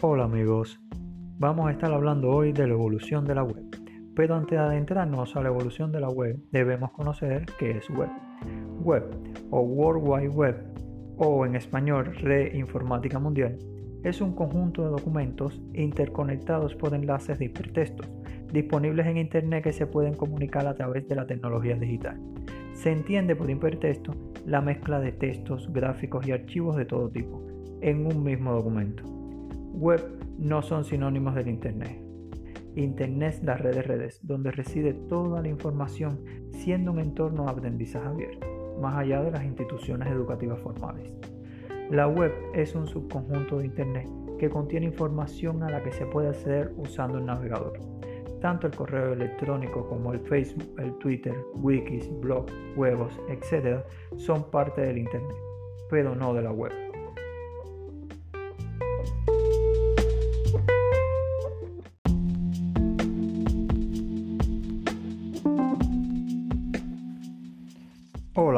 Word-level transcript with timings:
Hola 0.00 0.26
amigos, 0.26 0.80
vamos 1.40 1.66
a 1.66 1.72
estar 1.72 1.92
hablando 1.92 2.30
hoy 2.30 2.52
de 2.52 2.68
la 2.68 2.74
evolución 2.74 3.24
de 3.24 3.34
la 3.34 3.42
web. 3.42 3.64
Pero 4.14 4.36
antes 4.36 4.56
de 4.56 4.64
adentrarnos 4.64 5.34
a 5.34 5.42
la 5.42 5.48
evolución 5.48 5.90
de 5.90 5.98
la 5.98 6.08
web, 6.08 6.40
debemos 6.52 6.92
conocer 6.92 7.46
qué 7.58 7.72
es 7.72 7.90
web. 7.90 8.08
Web 8.84 9.10
o 9.50 9.60
World 9.60 10.08
Wide 10.08 10.28
Web 10.28 10.56
o 11.16 11.44
en 11.44 11.56
español 11.56 12.14
Red 12.14 12.54
Informática 12.54 13.18
Mundial 13.18 13.58
es 14.04 14.20
un 14.20 14.36
conjunto 14.36 14.84
de 14.84 14.90
documentos 14.90 15.60
interconectados 15.74 16.76
por 16.76 16.94
enlaces 16.94 17.40
de 17.40 17.46
hipertextos 17.46 18.08
disponibles 18.52 19.04
en 19.04 19.16
Internet 19.16 19.64
que 19.64 19.72
se 19.72 19.88
pueden 19.88 20.14
comunicar 20.14 20.68
a 20.68 20.76
través 20.76 21.08
de 21.08 21.16
la 21.16 21.26
tecnología 21.26 21.74
digital. 21.74 22.22
Se 22.72 22.92
entiende 22.92 23.34
por 23.34 23.50
hipertexto 23.50 24.12
la 24.46 24.60
mezcla 24.60 25.00
de 25.00 25.10
textos, 25.10 25.68
gráficos 25.72 26.24
y 26.24 26.30
archivos 26.30 26.76
de 26.76 26.84
todo 26.84 27.10
tipo 27.10 27.44
en 27.80 28.06
un 28.06 28.22
mismo 28.22 28.52
documento. 28.52 29.17
Web 29.78 30.02
no 30.38 30.60
son 30.60 30.84
sinónimos 30.84 31.36
del 31.36 31.46
Internet. 31.46 32.02
Internet 32.74 33.34
es 33.34 33.44
la 33.44 33.56
red 33.56 33.76
de 33.76 33.82
redes, 33.82 34.18
donde 34.24 34.50
reside 34.50 34.92
toda 34.92 35.40
la 35.40 35.46
información, 35.46 36.18
siendo 36.50 36.90
un 36.90 36.98
entorno 36.98 37.44
de 37.44 37.52
aprendizaje 37.52 38.08
abierto, 38.08 38.44
más 38.80 38.96
allá 38.96 39.22
de 39.22 39.30
las 39.30 39.44
instituciones 39.44 40.08
educativas 40.08 40.58
formales. 40.62 41.12
La 41.92 42.08
web 42.08 42.32
es 42.54 42.74
un 42.74 42.88
subconjunto 42.88 43.58
de 43.58 43.66
Internet 43.66 44.08
que 44.40 44.50
contiene 44.50 44.86
información 44.86 45.62
a 45.62 45.70
la 45.70 45.80
que 45.80 45.92
se 45.92 46.06
puede 46.06 46.30
acceder 46.30 46.72
usando 46.76 47.18
el 47.18 47.26
navegador. 47.26 47.78
Tanto 48.40 48.66
el 48.66 48.74
correo 48.74 49.12
electrónico 49.12 49.88
como 49.88 50.12
el 50.12 50.18
Facebook, 50.18 50.74
el 50.78 50.92
Twitter, 50.98 51.36
wikis, 51.54 52.10
blog, 52.20 52.46
juegos, 52.74 53.12
etc. 53.28 53.84
son 54.16 54.50
parte 54.50 54.80
del 54.80 54.98
Internet, 54.98 55.36
pero 55.88 56.16
no 56.16 56.34
de 56.34 56.42
la 56.42 56.50
web. 56.50 56.87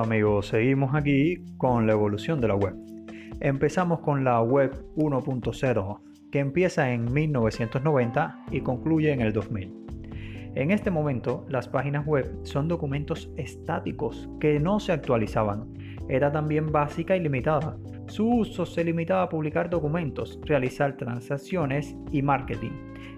Hola 0.00 0.14
amigos, 0.14 0.46
seguimos 0.46 0.94
aquí 0.94 1.44
con 1.58 1.86
la 1.86 1.92
evolución 1.92 2.40
de 2.40 2.48
la 2.48 2.54
web. 2.54 2.74
Empezamos 3.40 4.00
con 4.00 4.24
la 4.24 4.40
web 4.40 4.72
1.0 4.96 6.00
que 6.32 6.38
empieza 6.38 6.90
en 6.90 7.12
1990 7.12 8.46
y 8.50 8.62
concluye 8.62 9.12
en 9.12 9.20
el 9.20 9.34
2000. 9.34 9.74
En 10.54 10.70
este 10.70 10.90
momento, 10.90 11.44
las 11.50 11.68
páginas 11.68 12.06
web 12.06 12.34
son 12.44 12.66
documentos 12.66 13.30
estáticos 13.36 14.30
que 14.40 14.58
no 14.58 14.80
se 14.80 14.92
actualizaban. 14.92 15.74
Era 16.10 16.32
también 16.32 16.72
básica 16.72 17.16
y 17.16 17.20
limitada. 17.20 17.76
Su 18.08 18.28
uso 18.28 18.66
se 18.66 18.82
limitaba 18.82 19.22
a 19.22 19.28
publicar 19.28 19.70
documentos, 19.70 20.40
realizar 20.44 20.96
transacciones 20.96 21.96
y 22.10 22.20
marketing. 22.20 22.72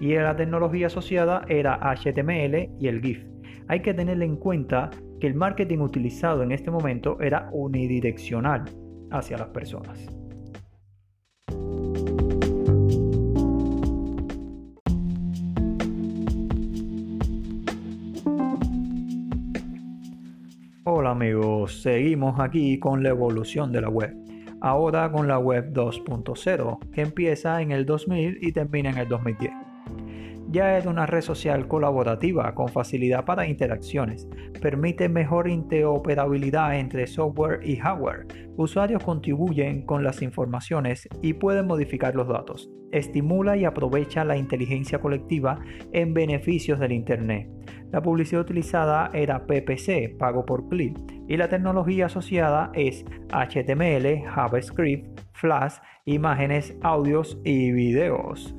Y 0.00 0.14
la 0.14 0.36
tecnología 0.36 0.86
asociada 0.86 1.44
era 1.48 1.80
HTML 1.80 2.70
y 2.78 2.86
el 2.86 3.02
GIF. 3.02 3.24
Hay 3.66 3.80
que 3.80 3.92
tener 3.92 4.22
en 4.22 4.36
cuenta 4.36 4.90
que 5.20 5.26
el 5.26 5.34
marketing 5.34 5.78
utilizado 5.78 6.44
en 6.44 6.52
este 6.52 6.70
momento 6.70 7.20
era 7.20 7.48
unidireccional 7.52 8.64
hacia 9.10 9.38
las 9.38 9.48
personas. 9.48 10.15
Hola 21.06 21.12
amigos, 21.12 21.82
seguimos 21.82 22.40
aquí 22.40 22.80
con 22.80 23.04
la 23.04 23.10
evolución 23.10 23.70
de 23.70 23.80
la 23.80 23.88
web. 23.88 24.12
Ahora 24.60 25.12
con 25.12 25.28
la 25.28 25.38
web 25.38 25.72
2.0, 25.72 26.90
que 26.90 27.02
empieza 27.02 27.62
en 27.62 27.70
el 27.70 27.86
2000 27.86 28.38
y 28.40 28.50
termina 28.50 28.90
en 28.90 28.98
el 28.98 29.08
2010 29.08 29.52
ya 30.48 30.78
es 30.78 30.86
una 30.86 31.06
red 31.06 31.22
social 31.22 31.68
colaborativa 31.68 32.54
con 32.54 32.68
facilidad 32.68 33.24
para 33.24 33.46
interacciones. 33.46 34.28
Permite 34.62 35.08
mejor 35.08 35.48
interoperabilidad 35.48 36.78
entre 36.78 37.06
software 37.06 37.60
y 37.62 37.76
hardware. 37.76 38.26
Usuarios 38.56 39.02
contribuyen 39.02 39.84
con 39.84 40.02
las 40.04 40.22
informaciones 40.22 41.08
y 41.20 41.34
pueden 41.34 41.66
modificar 41.66 42.14
los 42.14 42.28
datos. 42.28 42.70
Estimula 42.92 43.56
y 43.56 43.64
aprovecha 43.64 44.24
la 44.24 44.36
inteligencia 44.36 45.00
colectiva 45.00 45.58
en 45.92 46.14
beneficios 46.14 46.78
del 46.78 46.92
Internet. 46.92 47.55
La 47.92 48.02
publicidad 48.02 48.40
utilizada 48.40 49.10
era 49.12 49.46
PPC, 49.46 50.16
pago 50.18 50.44
por 50.44 50.68
clic, 50.68 50.98
y 51.28 51.36
la 51.36 51.48
tecnología 51.48 52.06
asociada 52.06 52.70
es 52.74 53.04
HTML, 53.30 54.24
JavaScript, 54.28 55.20
Flash, 55.32 55.74
imágenes, 56.04 56.76
audios 56.82 57.38
y 57.44 57.70
videos. 57.72 58.54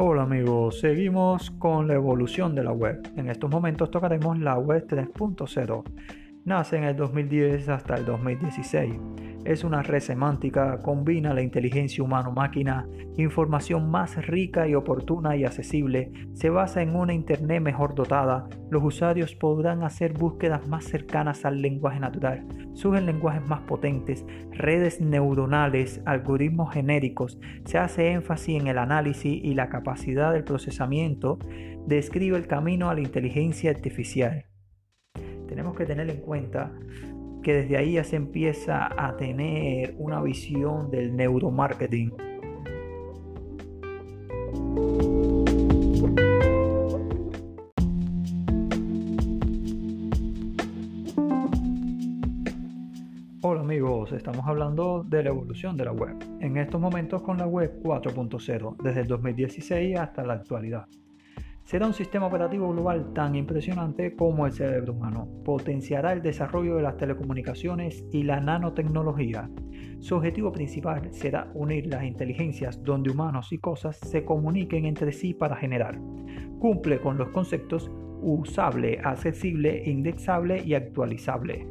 Hola 0.00 0.22
amigos, 0.22 0.80
seguimos 0.80 1.50
con 1.52 1.88
la 1.88 1.94
evolución 1.94 2.54
de 2.54 2.62
la 2.62 2.72
web. 2.72 3.02
En 3.16 3.28
estos 3.28 3.50
momentos 3.50 3.90
tocaremos 3.90 4.38
la 4.38 4.58
web 4.58 4.86
3.0. 4.86 5.84
Nace 6.48 6.78
en 6.78 6.84
el 6.84 6.96
2010 6.96 7.68
hasta 7.68 7.94
el 7.96 8.06
2016 8.06 8.94
es 9.44 9.64
una 9.64 9.82
red 9.82 10.00
semántica, 10.00 10.78
combina 10.82 11.34
la 11.34 11.42
inteligencia 11.42 12.02
humano-máquina, 12.02 12.86
información 13.18 13.90
más 13.90 14.26
rica 14.26 14.66
y 14.66 14.74
oportuna 14.74 15.36
y 15.36 15.44
accesible, 15.44 16.10
se 16.32 16.48
basa 16.48 16.80
en 16.80 16.96
una 16.96 17.12
Internet 17.12 17.62
mejor 17.62 17.94
dotada, 17.94 18.48
los 18.70 18.82
usuarios 18.82 19.34
podrán 19.34 19.82
hacer 19.82 20.14
búsquedas 20.14 20.66
más 20.68 20.84
cercanas 20.84 21.44
al 21.44 21.60
lenguaje 21.60 22.00
natural, 22.00 22.46
surgen 22.72 23.04
lenguajes 23.04 23.46
más 23.46 23.60
potentes, 23.60 24.24
redes 24.52 25.02
neuronales, 25.02 26.00
algoritmos 26.06 26.72
genéricos, 26.72 27.38
se 27.66 27.76
hace 27.76 28.12
énfasis 28.12 28.58
en 28.58 28.68
el 28.68 28.78
análisis 28.78 29.38
y 29.44 29.54
la 29.54 29.68
capacidad 29.68 30.32
del 30.32 30.44
procesamiento, 30.44 31.38
describe 31.86 32.38
el 32.38 32.46
camino 32.46 32.88
a 32.88 32.94
la 32.94 33.00
inteligencia 33.00 33.70
artificial. 33.70 34.44
Que 35.78 35.86
tener 35.86 36.10
en 36.10 36.20
cuenta 36.22 36.72
que 37.40 37.52
desde 37.52 37.76
ahí 37.76 37.92
ya 37.92 38.02
se 38.02 38.16
empieza 38.16 38.88
a 39.00 39.16
tener 39.16 39.94
una 39.96 40.20
visión 40.20 40.90
del 40.90 41.14
neuromarketing. 41.14 42.12
Hola 53.42 53.60
amigos, 53.60 54.10
estamos 54.10 54.44
hablando 54.48 55.04
de 55.04 55.22
la 55.22 55.28
evolución 55.28 55.76
de 55.76 55.84
la 55.84 55.92
web. 55.92 56.16
En 56.40 56.56
estos 56.56 56.80
momentos 56.80 57.22
con 57.22 57.38
la 57.38 57.46
web 57.46 57.80
4.0, 57.84 58.82
desde 58.82 59.02
el 59.02 59.06
2016 59.06 59.96
hasta 59.96 60.24
la 60.24 60.32
actualidad 60.32 60.88
será 61.68 61.86
un 61.86 61.92
sistema 61.92 62.28
operativo 62.28 62.72
global 62.72 63.12
tan 63.12 63.34
impresionante 63.34 64.16
como 64.16 64.46
el 64.46 64.52
cerebro 64.52 64.94
humano. 64.94 65.28
Potenciará 65.44 66.14
el 66.14 66.22
desarrollo 66.22 66.76
de 66.76 66.82
las 66.82 66.96
telecomunicaciones 66.96 68.06
y 68.10 68.22
la 68.22 68.40
nanotecnología. 68.40 69.50
Su 70.00 70.16
objetivo 70.16 70.50
principal 70.50 71.12
será 71.12 71.50
unir 71.52 71.86
las 71.86 72.04
inteligencias 72.04 72.82
donde 72.82 73.10
humanos 73.10 73.52
y 73.52 73.58
cosas 73.58 73.98
se 73.98 74.24
comuniquen 74.24 74.86
entre 74.86 75.12
sí 75.12 75.34
para 75.34 75.56
generar. 75.56 76.00
Cumple 76.58 77.02
con 77.02 77.18
los 77.18 77.28
conceptos 77.32 77.90
usable, 78.22 78.98
accesible, 79.04 79.82
indexable 79.84 80.62
y 80.64 80.72
actualizable. 80.72 81.68